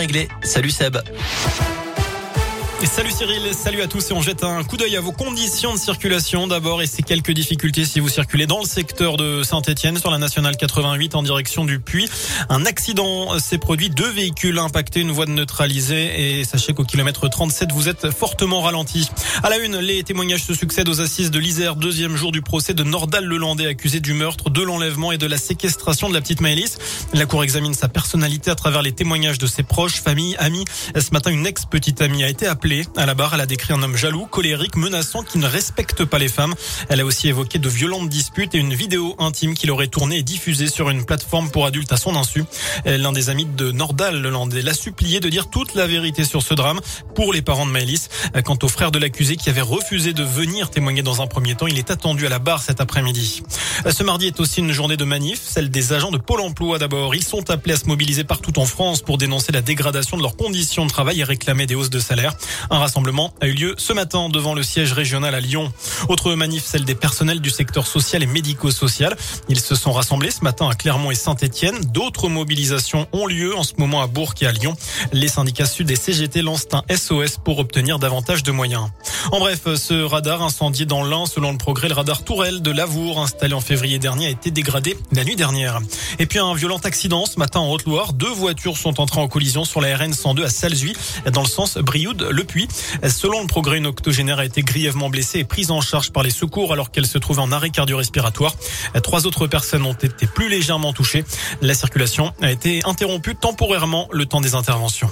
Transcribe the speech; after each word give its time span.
Réglé. 0.00 0.28
Salut 0.42 0.70
Seb. 0.70 0.96
Salut 2.84 3.10
Cyril, 3.10 3.42
salut 3.54 3.82
à 3.82 3.88
tous 3.88 4.10
et 4.10 4.12
on 4.12 4.22
jette 4.22 4.44
un 4.44 4.62
coup 4.62 4.76
d'œil 4.76 4.96
à 4.96 5.00
vos 5.00 5.10
conditions 5.10 5.74
de 5.74 5.78
circulation 5.78 6.46
d'abord 6.46 6.80
et 6.80 6.86
ces 6.86 7.02
quelques 7.02 7.32
difficultés 7.32 7.84
si 7.84 7.98
vous 7.98 8.08
circulez 8.08 8.46
dans 8.46 8.60
le 8.60 8.66
secteur 8.66 9.16
de 9.16 9.42
Saint-Etienne 9.42 9.98
sur 9.98 10.10
la 10.12 10.18
nationale 10.18 10.56
88 10.56 11.16
en 11.16 11.22
direction 11.22 11.64
du 11.64 11.80
Puy. 11.80 12.08
Un 12.48 12.66
accident 12.66 13.38
s'est 13.40 13.58
produit, 13.58 13.90
deux 13.90 14.10
véhicules 14.10 14.58
impactés, 14.58 15.00
une 15.00 15.10
voie 15.10 15.26
neutralisée 15.26 16.38
et 16.40 16.44
sachez 16.44 16.72
qu'au 16.72 16.84
kilomètre 16.84 17.28
37 17.28 17.72
vous 17.72 17.88
êtes 17.88 18.10
fortement 18.10 18.62
ralenti. 18.62 19.10
À 19.42 19.50
la 19.50 19.58
une, 19.58 19.78
les 19.78 20.04
témoignages 20.04 20.44
se 20.44 20.54
succèdent 20.54 20.88
aux 20.88 21.00
assises 21.00 21.32
de 21.32 21.38
l'Isère, 21.38 21.74
deuxième 21.74 22.16
jour 22.16 22.30
du 22.30 22.42
procès 22.42 22.74
de 22.74 22.84
Nordal 22.84 23.24
Lelandais 23.24 23.66
accusé 23.66 23.98
du 23.98 24.12
meurtre, 24.12 24.50
de 24.50 24.62
l'enlèvement 24.62 25.10
et 25.10 25.18
de 25.18 25.26
la 25.26 25.36
séquestration 25.36 26.08
de 26.08 26.14
la 26.14 26.20
petite 26.20 26.40
Maëlys. 26.40 26.78
La 27.12 27.26
cour 27.26 27.42
examine 27.42 27.74
sa 27.74 27.88
personnalité 27.88 28.52
à 28.52 28.54
travers 28.54 28.82
les 28.82 28.92
témoignages 28.92 29.38
de 29.38 29.48
ses 29.48 29.64
proches, 29.64 30.00
familles, 30.00 30.36
amis. 30.38 30.64
Ce 30.96 31.10
matin, 31.12 31.30
une 31.30 31.46
ex-petite 31.46 32.00
amie 32.00 32.22
a 32.22 32.28
été 32.28 32.46
appelée 32.46 32.67
à 32.96 33.06
la 33.06 33.14
barre, 33.14 33.34
elle 33.34 33.40
a 33.40 33.46
décrit 33.46 33.72
un 33.72 33.82
homme 33.82 33.96
jaloux, 33.96 34.26
colérique, 34.26 34.76
menaçant, 34.76 35.22
qui 35.22 35.38
ne 35.38 35.46
respecte 35.46 36.04
pas 36.04 36.18
les 36.18 36.28
femmes. 36.28 36.54
Elle 36.90 37.00
a 37.00 37.04
aussi 37.06 37.28
évoqué 37.28 37.58
de 37.58 37.68
violentes 37.68 38.10
disputes 38.10 38.54
et 38.54 38.58
une 38.58 38.74
vidéo 38.74 39.16
intime 39.18 39.54
qu'il 39.54 39.70
aurait 39.70 39.88
tournée 39.88 40.18
et 40.18 40.22
diffusée 40.22 40.68
sur 40.68 40.90
une 40.90 41.04
plateforme 41.04 41.50
pour 41.50 41.64
adultes 41.64 41.92
à 41.92 41.96
son 41.96 42.14
insu. 42.14 42.44
L'un 42.84 43.12
des 43.12 43.30
amis 43.30 43.46
de 43.46 43.72
Nordal, 43.72 44.20
le 44.20 44.28
Landais, 44.28 44.60
l'a 44.60 44.74
supplié 44.74 45.20
de 45.20 45.28
dire 45.30 45.48
toute 45.48 45.74
la 45.74 45.86
vérité 45.86 46.24
sur 46.24 46.42
ce 46.42 46.52
drame 46.52 46.80
pour 47.14 47.32
les 47.32 47.40
parents 47.40 47.64
de 47.64 47.70
Maëlys. 47.70 48.08
Quant 48.44 48.58
au 48.62 48.68
frère 48.68 48.90
de 48.90 48.98
l'accusé 48.98 49.36
qui 49.36 49.48
avait 49.48 49.62
refusé 49.62 50.12
de 50.12 50.22
venir 50.22 50.70
témoigner 50.70 51.02
dans 51.02 51.22
un 51.22 51.26
premier 51.26 51.54
temps, 51.54 51.68
il 51.68 51.78
est 51.78 51.90
attendu 51.90 52.26
à 52.26 52.28
la 52.28 52.38
barre 52.38 52.62
cet 52.62 52.82
après-midi. 52.82 53.42
Ce 53.90 54.02
mardi 54.02 54.26
est 54.26 54.40
aussi 54.40 54.60
une 54.60 54.72
journée 54.72 54.96
de 54.96 55.04
manif, 55.04 55.40
celle 55.42 55.70
des 55.70 55.94
agents 55.94 56.10
de 56.10 56.18
Pôle 56.18 56.40
emploi 56.40 56.78
d'abord. 56.78 57.14
Ils 57.14 57.24
sont 57.24 57.48
appelés 57.50 57.74
à 57.74 57.78
se 57.78 57.86
mobiliser 57.86 58.24
partout 58.24 58.58
en 58.58 58.66
France 58.66 59.00
pour 59.00 59.16
dénoncer 59.16 59.52
la 59.52 59.62
dégradation 59.62 60.16
de 60.16 60.22
leurs 60.22 60.36
conditions 60.36 60.84
de 60.84 60.90
travail 60.90 61.20
et 61.20 61.24
réclamer 61.24 61.66
des 61.66 61.74
hausses 61.74 61.90
de 61.90 61.98
salaire. 61.98 62.34
Un 62.70 62.78
rassemblement 62.78 63.32
a 63.40 63.46
eu 63.46 63.52
lieu 63.52 63.74
ce 63.78 63.92
matin 63.92 64.28
devant 64.28 64.54
le 64.54 64.62
siège 64.62 64.92
régional 64.92 65.34
à 65.34 65.40
Lyon. 65.40 65.72
Autre 66.08 66.34
manif, 66.34 66.64
celle 66.64 66.84
des 66.84 66.94
personnels 66.94 67.40
du 67.40 67.50
secteur 67.50 67.86
social 67.86 68.22
et 68.22 68.26
médico-social. 68.26 69.16
Ils 69.48 69.60
se 69.60 69.74
sont 69.74 69.92
rassemblés 69.92 70.30
ce 70.30 70.42
matin 70.42 70.68
à 70.68 70.74
Clermont 70.74 71.10
et 71.10 71.14
Saint-Etienne. 71.14 71.80
D'autres 71.92 72.28
mobilisations 72.28 73.06
ont 73.12 73.26
lieu 73.26 73.56
en 73.56 73.62
ce 73.62 73.74
moment 73.78 74.02
à 74.02 74.06
Bourg 74.06 74.34
et 74.40 74.46
à 74.46 74.52
Lyon. 74.52 74.76
Les 75.12 75.28
syndicats 75.28 75.66
sud 75.66 75.90
et 75.90 75.96
CGT 75.96 76.42
lancent 76.42 76.68
un 76.72 76.82
SOS 76.94 77.38
pour 77.42 77.58
obtenir 77.58 77.98
davantage 77.98 78.42
de 78.42 78.52
moyens. 78.52 78.88
En 79.32 79.40
bref, 79.40 79.62
ce 79.76 80.02
radar 80.02 80.42
incendié 80.42 80.86
dans 80.86 81.04
l'Ain, 81.04 81.26
selon 81.26 81.52
le 81.52 81.58
progrès, 81.58 81.88
le 81.88 81.94
radar 81.94 82.24
Tourelle 82.24 82.62
de 82.62 82.70
Lavour, 82.70 83.20
installé 83.20 83.54
en 83.54 83.60
février 83.60 83.98
dernier, 83.98 84.26
a 84.26 84.30
été 84.30 84.50
dégradé 84.50 84.96
la 85.12 85.24
nuit 85.24 85.36
dernière. 85.36 85.80
Et 86.18 86.26
puis 86.26 86.38
un 86.38 86.54
violent 86.54 86.78
accident 86.84 87.26
ce 87.26 87.38
matin 87.38 87.60
en 87.60 87.70
Haute-Loire. 87.70 88.12
Deux 88.12 88.30
voitures 88.30 88.76
sont 88.76 89.00
entrées 89.00 89.20
en 89.20 89.28
collision 89.28 89.64
sur 89.64 89.80
la 89.80 89.96
RN 89.96 90.12
102 90.12 90.44
à 90.44 90.50
Salzuy, 90.50 90.94
dans 91.32 91.42
le 91.42 91.48
sens 91.48 91.78
Brioude-Le 91.78 92.44
Puy. 92.48 92.66
Selon 93.08 93.42
le 93.42 93.46
progrès, 93.46 93.78
une 93.78 93.86
octogénaire 93.86 94.40
a 94.40 94.44
été 94.44 94.62
grièvement 94.62 95.10
blessée 95.10 95.38
et 95.38 95.44
prise 95.44 95.70
en 95.70 95.80
charge 95.80 96.10
par 96.10 96.24
les 96.24 96.30
secours 96.30 96.72
alors 96.72 96.90
qu'elle 96.90 97.06
se 97.06 97.18
trouvait 97.18 97.40
en 97.40 97.52
arrêt 97.52 97.70
cardio-respiratoire. 97.70 98.54
Trois 99.02 99.26
autres 99.26 99.46
personnes 99.46 99.84
ont 99.84 99.92
été 99.92 100.26
plus 100.26 100.48
légèrement 100.48 100.92
touchées. 100.92 101.24
La 101.60 101.74
circulation 101.74 102.32
a 102.42 102.50
été 102.50 102.80
interrompue 102.84 103.36
temporairement 103.36 104.08
le 104.10 104.26
temps 104.26 104.40
des 104.40 104.54
interventions. 104.54 105.10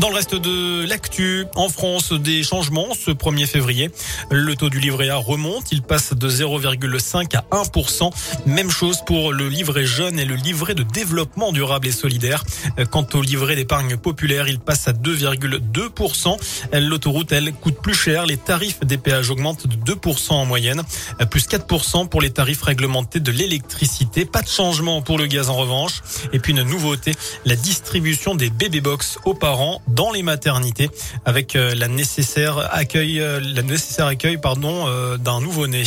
Dans 0.00 0.08
le 0.08 0.16
reste 0.16 0.34
de 0.34 0.84
l'actu, 0.84 1.46
en 1.54 1.68
France, 1.68 2.12
des 2.12 2.42
changements 2.42 2.88
ce 2.94 3.12
1er 3.12 3.46
février. 3.46 3.90
Le 4.30 4.56
taux 4.56 4.68
du 4.68 4.80
livret 4.80 5.08
A 5.08 5.16
remonte, 5.16 5.70
il 5.70 5.82
passe 5.82 6.14
de 6.14 6.28
0,5 6.28 7.36
à 7.36 7.44
1%. 7.52 8.10
Même 8.44 8.70
chose 8.70 8.98
pour 9.06 9.32
le 9.32 9.48
livret 9.48 9.86
jeune 9.86 10.18
et 10.18 10.24
le 10.24 10.34
livret 10.34 10.74
de 10.74 10.82
développement 10.82 11.52
durable 11.52 11.86
et 11.86 11.92
solidaire. 11.92 12.42
Quant 12.90 13.06
au 13.14 13.22
livret 13.22 13.54
d'épargne 13.54 13.96
populaire, 13.96 14.48
il 14.48 14.58
passe 14.58 14.88
à 14.88 14.92
2,2%. 14.92 16.38
L'autoroute, 16.72 17.30
elle, 17.30 17.52
coûte 17.52 17.80
plus 17.80 17.94
cher. 17.94 18.26
Les 18.26 18.36
tarifs 18.36 18.80
des 18.80 18.98
péages 18.98 19.30
augmentent 19.30 19.68
de 19.68 19.94
2% 19.94 20.32
en 20.32 20.44
moyenne, 20.44 20.82
plus 21.30 21.46
4% 21.46 22.08
pour 22.08 22.20
les 22.20 22.30
tarifs 22.30 22.62
réglementés 22.62 23.20
de 23.20 23.30
l'électricité. 23.30 24.24
Pas 24.24 24.42
de 24.42 24.48
changement 24.48 25.02
pour 25.02 25.18
le 25.18 25.26
gaz 25.26 25.50
en 25.50 25.56
revanche. 25.56 26.02
Et 26.32 26.40
puis 26.40 26.52
une 26.52 26.62
nouveauté, 26.62 27.12
la 27.44 27.54
distribution 27.54 28.34
des 28.34 28.50
bébé 28.50 28.80
box 28.80 29.18
aux 29.24 29.34
parents 29.34 29.80
dans 29.88 30.12
les 30.12 30.22
maternités 30.22 30.90
avec 31.24 31.56
euh, 31.56 31.74
la 31.74 31.88
nécessaire 31.88 32.58
accueil, 32.72 33.20
euh, 33.20 33.40
la 33.40 33.62
nécessaire 33.62 34.06
accueil 34.06 34.38
pardon 34.38 34.86
euh, 34.86 35.16
d'un 35.16 35.40
nouveau-né. 35.40 35.84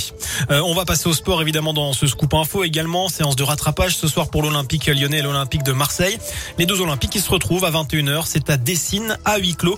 on 0.50 0.74
va 0.74 0.86
passer 0.86 1.08
au 1.08 1.14
sport 1.14 1.42
évidemment 1.42 1.74
dans 1.74 1.94
ce 1.94 2.08
scoop 2.08 2.34
info 2.34 2.64
également 2.64 3.10
séance 3.10 3.36
de 3.36 3.44
rattrapage 3.44 3.96
ce 3.96 4.08
soir 4.08 4.30
pour 4.30 4.42
l'Olympique 4.42 4.88
lyonnais 4.88 5.20
et 5.20 5.22
l'Olympique 5.22 5.64
de 5.64 5.72
Marseille. 5.72 6.18
Les 6.58 6.66
deux 6.66 6.82
Olympiques 6.82 7.12
qui 7.12 7.22
se 7.22 7.30
retrouvent 7.30 7.66
à 7.66 7.72
21h, 7.72 8.24
c'est 8.26 8.50
à 8.50 8.58
Dessine 8.58 9.18
à 9.26 9.38
huis 9.38 9.56
clos. 9.56 9.78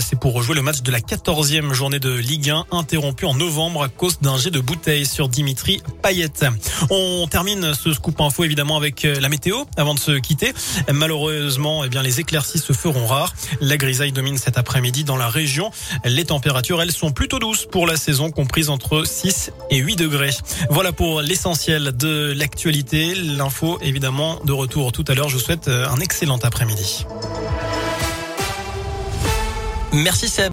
c'est 0.00 0.18
pour 0.18 0.34
rejouer 0.34 0.54
le 0.54 0.62
match 0.62 0.82
de 0.82 0.90
la 0.90 1.00
14e 1.00 1.72
journée 1.72 1.98
de 1.98 2.12
Ligue 2.12 2.50
1 2.50 2.66
interrompu 2.72 3.26
en 3.26 3.34
novembre 3.34 3.82
à 3.82 3.88
cause 3.88 4.20
d'un 4.20 4.36
jet 4.36 4.50
de 4.50 4.60
bouteille 4.60 5.06
sur 5.06 5.28
Dimitri 5.28 5.82
Payet. 6.02 6.28
On 6.90 7.26
termine 7.28 7.74
ce 7.74 7.92
scoop 7.92 8.20
info 8.20 8.44
évidemment 8.44 8.76
avec 8.76 9.02
la 9.02 9.28
météo 9.28 9.64
avant 9.76 9.94
de 9.94 10.00
se 10.00 10.12
quitter. 10.12 10.52
Malheureusement, 10.92 11.84
eh 11.84 11.88
bien 11.88 12.02
les 12.02 12.20
éclaircies 12.20 12.58
se 12.58 12.72
feront 12.72 13.06
rares. 13.06 13.34
La 13.60 13.76
grisaille 13.76 14.12
domine 14.12 14.38
cet 14.38 14.58
après-midi 14.58 15.04
dans 15.04 15.16
la 15.16 15.28
région. 15.28 15.70
Les 16.04 16.24
températures, 16.24 16.82
elles, 16.82 16.92
sont 16.92 17.12
plutôt 17.12 17.38
douces 17.38 17.66
pour 17.66 17.86
la 17.86 17.96
saison, 17.96 18.30
comprises 18.30 18.70
entre 18.70 19.04
6 19.04 19.52
et 19.70 19.78
8 19.78 19.96
degrés. 19.96 20.34
Voilà 20.70 20.92
pour 20.92 21.22
l'essentiel 21.22 21.96
de 21.96 22.32
l'actualité. 22.36 23.14
L'info, 23.14 23.78
évidemment, 23.82 24.38
de 24.44 24.52
retour 24.52 24.92
tout 24.92 25.04
à 25.08 25.14
l'heure. 25.14 25.28
Je 25.28 25.36
vous 25.36 25.42
souhaite 25.42 25.68
un 25.68 25.96
excellent 26.00 26.38
après-midi. 26.42 27.06
Merci 29.92 30.28
Seb. 30.28 30.48